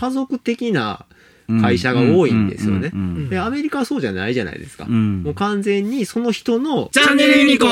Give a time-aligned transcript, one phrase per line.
[0.00, 1.04] 家族的な
[1.60, 2.90] 会社が多いんですよね。
[3.28, 5.22] でアメリカはそうじゃないじゃないですか、うん。
[5.24, 7.66] もう完全にその人のチャンネルユニコ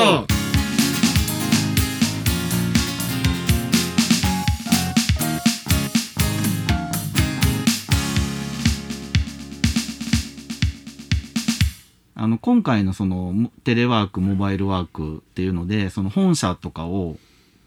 [12.13, 17.17] あの今回のそのもテレワークモバイルワークっていうのでその本社とかを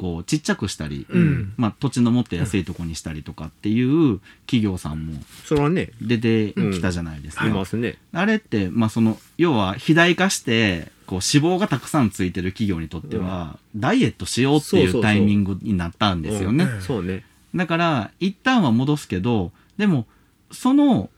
[0.02, 1.52] こうちっちゃくしたり、うん。
[1.56, 7.46] まあ、土地のもっと安いとこにしたりとかっていう企業さんもそれはね出てきたじゃないですか。
[7.46, 7.98] いますね。
[8.12, 16.64] あれって、まあ、その要は肥大化してこう脂肪がたくさんついてる企業にとっては、ダイエットしようっていそうタイミングになったんですよね。
[16.64, 16.82] うん。
[16.82, 17.24] そうね。
[17.54, 20.06] だから一旦は戻すけどでも
[20.50, 21.10] その、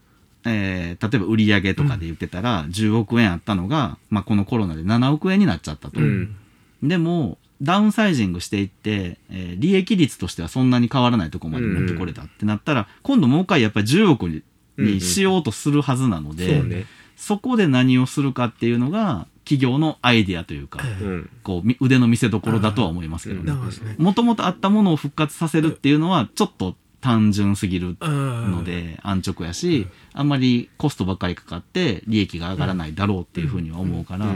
[0.45, 6.01] えー例えば売り上げとかで言ってたら、10億円あったのが、まあ、このコロナで7億円になっちゃったと。
[6.01, 6.37] うん。
[6.83, 14.43] でもダウンサイジングしていって、えー利益率としてはそんなに変わらないところまで持ってこれたってなったら、今度もう一回やっぱり10億に
[14.77, 16.87] にしようとするはずなので、そうね。
[17.17, 21.31] そこで何をするかっていうのが企業のアイディアというか、うん。
[21.43, 23.53] こうみ腕の見せ所だとは思いますけどね。
[23.99, 34.35] もともとあったものを復活させるっていうのはちょっと単純すぎるのの、で安直やし、あんまりコストばっかりかかって利益が上がらないだろうっていうふうには思うから、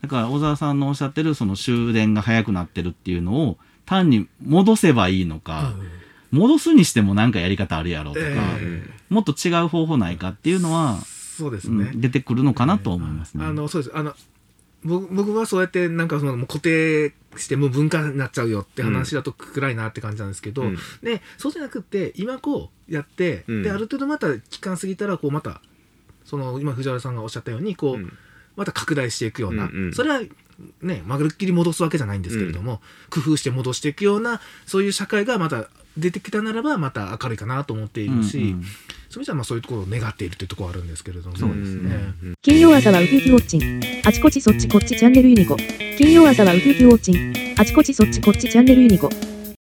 [0.00, 5.74] だから小沢さんのおっしゃってるその終電が早くなってるっていうのを単に戻せばいいのか、
[6.32, 10.98] 戻すにしてもなんかやり方あるやろうとか、えもっと違う方法ないかっていうのは、
[11.38, 11.90] そうですね。
[11.94, 13.44] うん出てくるのかなと思いますね。
[13.44, 13.96] あの、そうです。
[13.96, 14.12] あの、
[14.84, 20.76] 僕僕はそうやってなんかそのもう固定してもう文化になっちゃうよって話だと暗いなって感じなんですけど、うん。
[21.02, 23.62] でそうじゃなくって今こうやって、うん。
[23.62, 25.60] である程度また期間過ぎたらこうまた
[26.24, 28.12] その今藤原さんがおっしゃったようにこう、うん。
[28.56, 29.92] また拡大していくような、うんうん。
[29.94, 30.20] それは
[30.82, 38.64] ねまるっきり戻すわけじゃないんですけれども、工夫して戻していくようなそういう社会がまた出てきたならばまた明るいかなと思っているし、うんうん
[39.12, 43.80] そういう意味ではまあそういうところを願っているというところはあるんですけれどもそうですねうん金曜朝はウキウキウォッチン。
[44.06, 45.54] あちこちそっちこっちチャンネルユニコ。
[45.98, 47.54] 金曜朝はウキウキウォッチン。
[47.58, 49.10] あちこちそっちこっちチャンネルユニコ。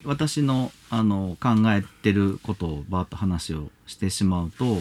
[0.05, 4.77] 私のあの考えてることをバーッと話をしてしまうと、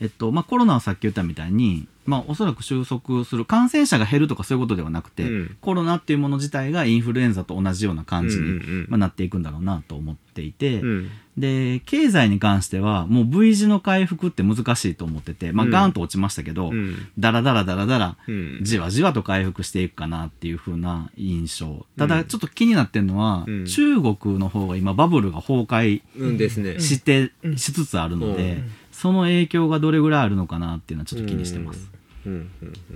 [0.00, 5.56] えっとまあ、コロナはさっき言ったみたいに、まあ、おそらく収束する感染者が減るとかそういうことではなくて、うん。
[5.60, 8.86] コロナっていうもの自体がインフルエンザと同じような感じに、うんうんうん。
[8.88, 11.10] まあ、なっていくんだろうなと思っていて、うん。
[11.38, 15.70] で経済に関してはもう V 字の回復って難しいと思ってて、まあ、うん。
[15.70, 16.96] ガーンと落ちましたけど、うん。
[17.16, 18.58] だらだらだらだらうん。
[18.62, 21.86] じわじわと回復していくかなっていう風な印象。
[21.96, 22.10] たうん。
[22.10, 23.66] だちょっと気になってるのは、うん。
[23.66, 26.80] 中国の方が今バブルが崩壊うんですね。
[26.80, 27.56] して、うん。
[27.56, 28.70] しつつあるので、うん。
[29.00, 31.90] その影響がどれぐらいあるのかなっていうのはちょっと気にしてます。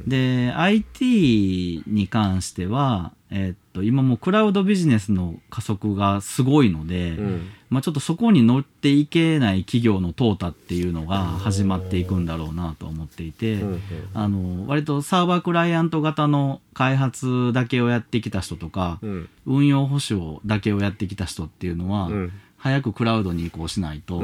[0.07, 7.49] で、IT に関しては、えっと、今もうクラウドビジネスの加速がすごいので、うん。
[7.71, 13.83] まあちょっとそこに乗っていけない企業の淘汰っていうのが始まっていくんだろうなと思っていて、うん
[14.15, 19.29] あの、割とサーバークライアント型の開発だけをやってきた人とか、うん。
[19.47, 22.33] 運用保守だけをやってきた人っていうのは、うん。
[22.57, 24.23] 早くクラウドに移行しないと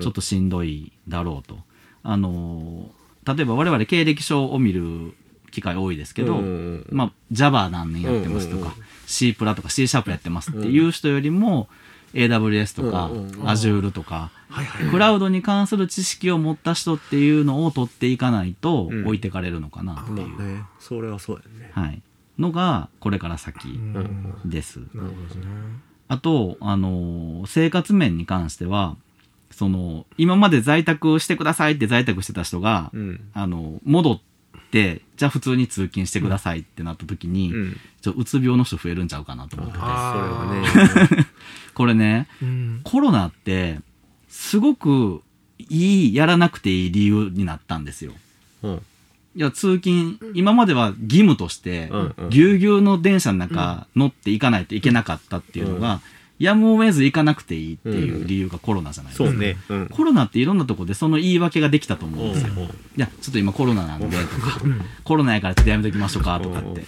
[0.00, 1.58] ちょっとしんどいだろうと。
[2.04, 2.90] あの、
[3.24, 5.14] 例えば我々経歴書を見る
[5.52, 8.74] 機会多いですけど、うんうんまあ Java 何年やってますとか、うんうんうん。
[9.06, 11.68] C プラとか C シャープやってますっていう人よりも、
[12.14, 13.48] AWS とか、うんうんうん。
[13.48, 19.04] Azure とか、はいはいクラウドに関する知識を持った人っていうのを取っていかないとうん。
[19.06, 21.70] 置いてかれるのかなっていう、まあねそれはそうやね。
[21.74, 22.02] はい、
[22.38, 24.78] のがこれから先うんうんです。
[24.94, 25.46] なるほどね。
[26.08, 28.96] あと、あの生活面に関しては、
[29.52, 33.20] その、今まで在宅してくださいって在宅してた人が、うん。
[33.34, 34.20] あの、戻っ
[34.70, 37.76] て、じゃあ普通に通勤してくださいってなった時に、うん。
[38.00, 41.16] ちょうつ病の人増えるんちゃうかなと思ってて。
[41.16, 41.26] ね
[41.74, 42.80] これね、うん。
[42.84, 43.80] コロナって、
[44.28, 45.22] すごく
[45.68, 48.12] いい、やらなくていい理由になったんですよ。
[48.62, 48.82] うん。
[49.34, 56.00] いや、通勤、今までは義務としてうんうん、ぎゅうぎゅうの電車の中乗っていかないといけなかったっていうのが、
[56.42, 59.30] やむを得ず行かなくていいっていう理由がコロナじゃないですか。
[59.30, 59.56] そうね。
[59.68, 59.88] うん。
[59.88, 62.52] コロナっていろんなとこでその言い訳ができたと思うんですよ。
[62.56, 62.62] うん。
[62.62, 64.60] いや、ちょっと今コロナなんでとか、
[65.04, 66.74] コロナやからちょっとやめときましょうかとかっうん。
[66.74, 66.84] て。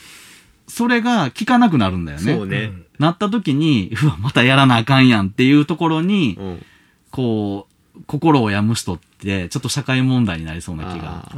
[0.67, 2.35] それが効かなくなるんだよね。
[2.35, 2.73] そうね。
[2.99, 6.67] なった時に、うわ、またやらなあかんやんっていうところに、うん。
[7.13, 11.31] こう、心を病む人って、ちょっと社会問題になりそうな気が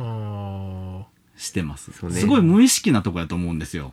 [1.36, 1.90] してます。
[2.06, 2.12] ね。
[2.12, 3.92] すごい無意識なとこやと思うんですよ。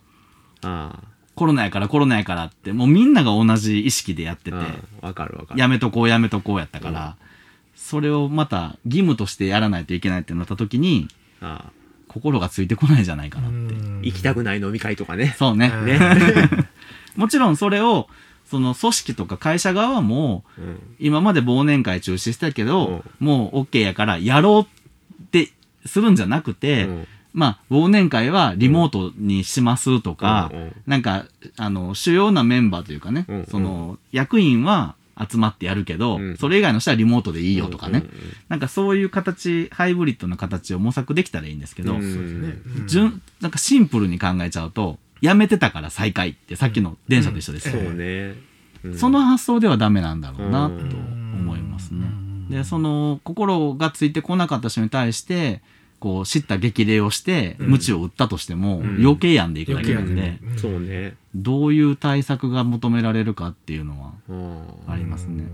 [0.62, 0.98] あ
[1.34, 4.56] コロナやからコロナやからって、もうみんなが同じ意識でやってて、
[5.00, 5.60] わかるわかる。
[5.60, 7.16] やめとこうやめとこうやったから、
[7.74, 11.08] それをまた義務としてやらないといけないってなった時に、
[11.40, 11.72] ああ。
[12.14, 13.74] 心がついてこないんじゃないかなって。
[14.02, 15.34] 行きたくない飲み会とかね。
[15.36, 15.70] そうね。
[15.84, 15.98] ね。
[17.16, 18.08] もちろんそれを
[18.44, 20.78] その組織とか会社側もうん。
[21.00, 25.50] 今まで忘年会中止してたけど、もう OK やからやろうって
[25.86, 30.72] するんじゃなくて、うんまあ忘年会はリモートにしますとか、うんうん。
[30.86, 31.26] なんか
[31.58, 33.46] あの主要なメンバーというかね、うんうん。
[33.46, 34.94] その役員は
[35.30, 36.36] 集まってやるけど、うん。
[36.36, 38.32] それ以外の人はリモートでいいよとかね、うんうんうん。
[38.48, 42.62] なんかそういう形ハイブリッドな形を模索できたらいいんですけど、うんそうですね。
[42.80, 42.86] うん。
[42.86, 48.34] 順なんかシンプルに考えちゃうとやめてたから再開ってさっきの電車と一緒ですよ、そうね。
[48.84, 48.98] うん。
[48.98, 51.36] その発想ではダメなんだろうなとうん。
[51.40, 52.00] 思いますね。
[52.00, 52.48] うん。
[52.48, 55.62] でその心がついてこなかった人に対して
[56.04, 57.70] こう知った激励をしてうん。
[57.70, 58.96] 鞭を打ったとしても、うん。
[59.00, 61.16] 余計病んでいくだけなんで、そうね。
[61.34, 64.62] どういう対策が求められるかっていうのはうん。
[64.86, 65.44] ありますね。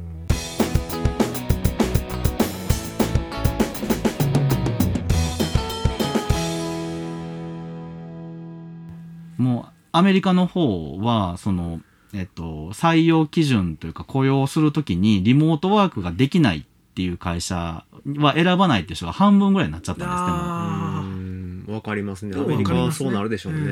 [9.38, 11.80] もうアメリカの方はその、
[12.12, 16.62] えっと、採用基準というか雇用するときにリモートワークができないっ
[16.94, 17.84] ていう会社
[18.18, 20.38] は選ばないっていう人が半分ぐらいになっちゃったんですでも。
[20.38, 21.64] あうん。
[21.68, 22.36] わかりますね。
[22.36, 23.60] アメリカはそうなるでしょうね。
[23.60, 23.68] うん。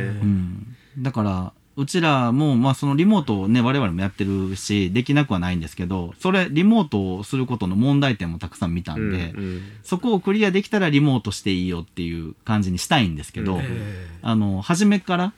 [0.96, 9.62] うん、だからうちらも、まあ、そのリモートをね我々もやってるしできなくはないんですけどそれリモートをすることの問題点もたくさん見たんで、うんうん。
[9.84, 13.60] そこをクリアできたらリモートしていいよっていう感じにしたいんですけど、うん。
[13.62, 15.32] えあの初めから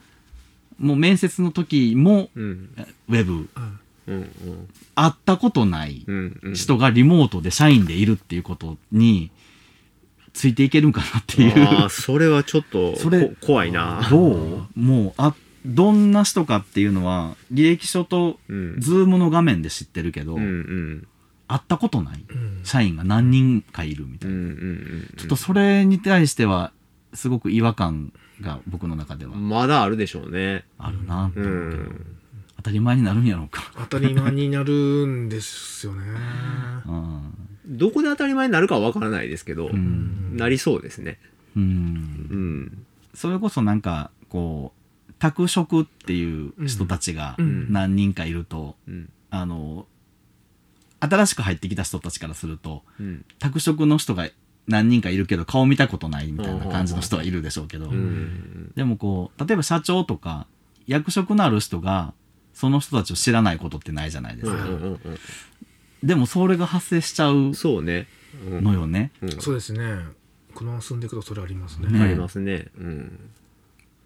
[0.78, 2.70] もう面接の時もうん。
[3.08, 3.80] ウェブうんうん
[4.94, 6.06] 会ったことない
[6.54, 9.30] 人がリモートで社員でいるっていうことに
[10.32, 11.64] ついていけるんかなっていう。
[11.64, 14.06] ああそれはちょっとそれこ怖いな。
[14.10, 14.68] どう？
[14.76, 15.34] もうあ
[15.66, 18.80] どんな人かっていうのは履歴書とうん。
[18.80, 21.06] ズームの画面で知ってるけど、うんうん。
[21.48, 22.24] 会ったことない。
[22.28, 22.60] うん。
[22.64, 26.72] 社員が何人かいるみたいな、うんうんうんちょっとそれに対しては
[27.12, 29.34] すごく違和感が僕の中では。
[29.34, 30.64] まだあるでしょうね。
[30.78, 32.06] あるなってう思うけど、ん
[32.60, 36.02] 当たり前になるんやろうか、当たり前になるんですよね。
[36.86, 37.34] うん。
[37.66, 40.36] どこで当たり前になるかはわからないですけど、うん。
[40.36, 41.18] なりそうですね。
[41.56, 41.62] うん。
[41.62, 41.66] う
[42.36, 42.86] ん。
[43.14, 44.74] それこそなんかこ
[45.08, 47.72] う宅職っていう人たちがうん。
[47.72, 49.08] 何人かいると、うん。
[49.30, 49.86] あの
[51.00, 53.24] 新しく入ってきた人たちからするとうん。
[53.38, 54.28] 宅職の人が
[54.66, 58.72] 何人かいるけど顔見たことないみたいな感じの人はいるでしょうけど、うん。
[58.76, 60.46] でもこう例えば社長とか
[60.86, 62.12] 役職のある人が
[62.54, 65.00] その人たちを知らないことってないじゃないですか、うんうんうん
[66.02, 68.06] でもそれが発生しちゃううんそうね。
[68.46, 69.30] うんのよね、うん。
[69.40, 69.98] そうですね。
[70.54, 71.88] このまま進んでいくとそれありますね。
[71.88, 72.68] ねありますね。
[72.78, 73.30] うん。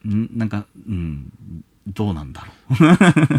[0.04, 0.30] ん？
[0.36, 1.32] なんかうん。
[1.86, 2.86] どうなんだろ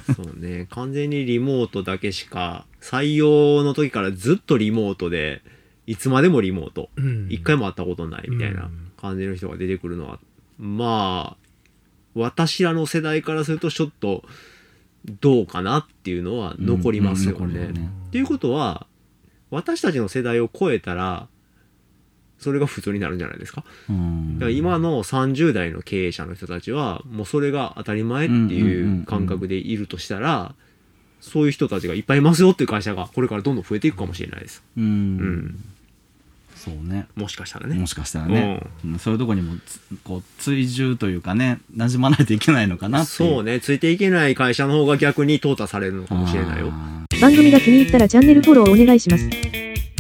[0.14, 0.68] そうね。
[0.70, 5.42] 完全にリモートだけしか採用の時からずっとリモートで
[5.88, 6.90] いつまでもリモート。
[6.96, 7.28] うん。
[7.30, 10.20] 一回も会ったことないみたいな感じの人が出てくるのは
[10.58, 11.46] まあ
[12.14, 14.24] 私らの世代からするとちょっと
[15.22, 17.46] どうかなっていうのはう残りますよね。
[17.46, 18.88] うんうんねっていうことは
[19.52, 21.28] 私たちの世代を超えたら
[22.40, 23.64] それが普通になるんじゃないですか？
[23.90, 30.56] うんだから今の30代の経営者の人たちはもうそれが当たり前っていう感覚でいるとしたら
[31.22, 34.64] そういう人たちがいっぱいいますよっていう会社がこれからどんどん増えていくかもしれないです。
[34.78, 35.64] うん、うん
[36.66, 37.76] そうねもしかしたらね。
[37.76, 43.60] もしかしたらね、うんそういうとこにもつこう追従というかね馴染まないといけないのかなそうね。
[43.60, 46.70] ついていけない会社の方が逆に淘汰されるのかもしれないよ。
[46.72, 49.30] あ番組が気に入ったらチャンネルフォローお願いします。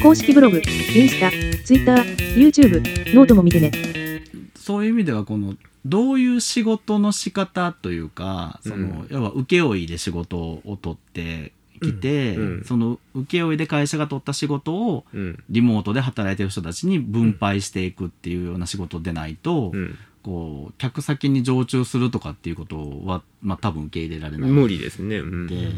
[0.02, 1.32] 公式ブログ、インスタ、
[1.66, 3.72] ツイッター、YouTube、ノートも見てね。
[3.74, 4.16] ー
[4.56, 11.52] そういう意味ではこのどういう仕事の仕方というかその、うん要は請負で仕事を取って
[11.86, 15.44] きて、うんうんその請負で会社が取った仕事をうん。
[15.50, 19.98] リモートで働いてる人たちに分配していくっていうような仕事でないと、うん。
[20.24, 25.18] こう客先に常駐するとかっていうことは、まあ、多分受け入れられない無理ですね。
[25.18, 25.48] うん。
[25.48, 25.72] で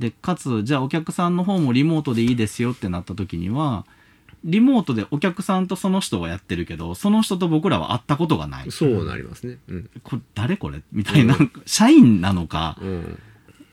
[0.00, 3.84] でかつじゃあお客さんの方もリモートでいいですよってなった時には
[4.44, 9.58] リモートでお客さんとその人はやってるけどその人と僕らは会ったことがないそうなりますね。
[9.68, 9.90] うん。
[10.02, 10.80] これ誰これ？
[10.90, 13.18] みたいな、社員なのかうん。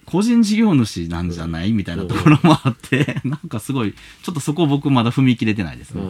[0.08, 1.72] 個人事業主なんじゃない？
[1.74, 6.02] みたいなところもあって なんかすごいちょっとそこ僕まだ踏み切れてないですね。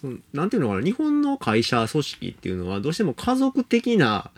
[0.00, 0.82] そのなんていうのかな？
[0.82, 4.30] 日本の会社組織っていうのはどうしても家族的な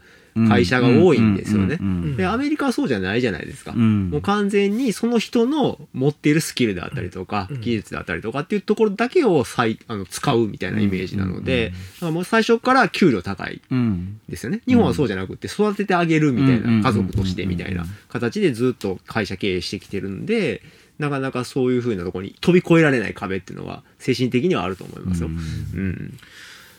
[0.46, 1.78] 会社が多いんですよね。
[2.16, 4.10] でアメリカはそうじゃないじゃないですか、うん。
[4.10, 7.60] もう完全にその人の持っているスキルであったりとか、うん。
[7.60, 11.72] 技術であったりとかっていうところだけを再あの使うみたいなイメージなので、うん。
[11.72, 14.60] だからもう最初から給料高いうんですよね。
[14.66, 16.82] 日本はそうじゃなくて育ててあげるみたいうん。
[16.82, 20.62] な家族としてみたいな形でずっと会社経営してきてるんで
[20.98, 25.28] なかなかそういうふうなところに飛び越えられない壁っていうのは精神的にはあると思いますよ。
[25.28, 25.36] うん。
[25.36, 26.18] うん。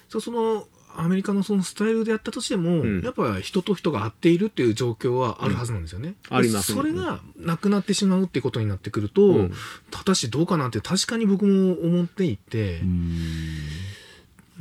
[0.09, 3.01] そうそのアメリカのそのスタイルでやったとしても、うん。
[3.01, 6.15] やっぱ人と人が合っているっていう状況はあるはずなんですよね。
[6.29, 6.37] うん。
[6.37, 6.77] ありますね。
[6.77, 9.53] それがなくなってしまうってことになってくると、うん。
[9.91, 12.85] 果たしてどうかなって確かに僕も思っていて、う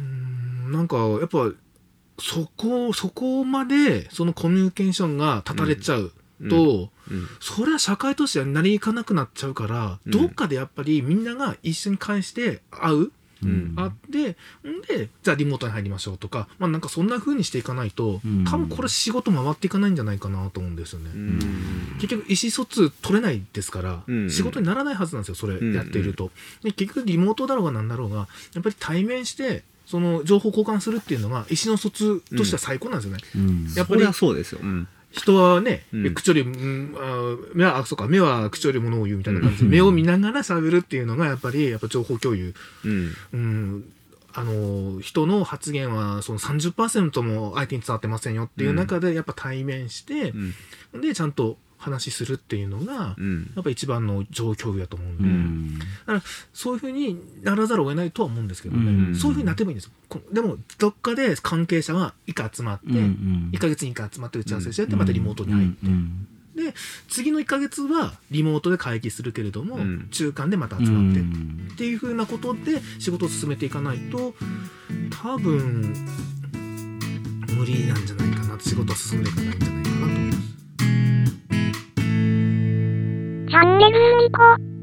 [0.03, 0.73] ん。
[0.73, 1.51] なんかやっぱ
[2.21, 6.13] そこそこまでそのコミュニケーションが断たれちゃう
[6.49, 7.27] と、うん。
[7.41, 10.13] それは社会としては成り行かなくなっちゃうから、うん。
[10.13, 13.75] どっかでやっぱりみんなが一緒に返して会う、うん。
[13.77, 14.37] 会って
[14.69, 18.45] んでじゃあリモートに入りましょうとかまあなんかそんな風にしていかないと、うん。
[18.45, 21.11] 多分これ仕事回っていかないんじゃないかなと思うんですよね。
[21.15, 21.39] うん。
[22.01, 24.31] 結局意思疎通取れないですから、うん。
[24.31, 26.31] 仕事にならないはずなんですよそれやっていると、
[26.63, 33.73] で結局リモートだろうがなんだろうがやっぱり対面してその情報交換するっていうのが意思の疎通としては最高なんですよね、うん。
[33.75, 34.61] やっぱりそうですよ。
[35.13, 36.15] うん人はね、うん。
[36.15, 39.59] 口より、うんあ目はあそうか目は口よりものを言うみたいな感じ。
[39.59, 39.71] で、うん。
[39.71, 43.15] 目を見ながら喋るっていうのがやっぱりやっぱ情報共有、うん。
[43.33, 43.93] うん、
[44.35, 50.33] あの人の発言はその30%も相手に伝わってませんよっていう中でやっぱ対面して
[50.93, 51.01] う、ん。
[51.01, 53.53] でちゃんと話しするっていうのが、うん。
[53.55, 55.79] やっぱ一番の情報共有だと思うんで、うん。
[55.79, 59.15] だからそういうふうにならざるを得ないとは思うんですけどね、うん。
[59.15, 59.91] そういうふうになってもいいんですよ。
[60.09, 63.51] こでもどっかで関係者が以下集まって、うんうん。
[63.55, 66.27] 1ヶ月に1回集まって打ち合わせしてやってまたリモートに入って、うん
[66.59, 66.75] で
[67.07, 70.09] 次の1ヶ月はリモートで会議するけれども、うん。
[70.11, 74.35] 中間でまたうん集まって、うんっていうふうなことで仕事を進めていかないと
[75.23, 75.95] 多分
[77.57, 80.58] 無理なんじゃないかな仕事は進んでいかないんじゃないかなと思います。
[83.59, 84.78] チャンネルユニコ。